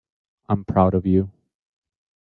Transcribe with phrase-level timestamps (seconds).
[0.49, 1.29] I'm proud of you.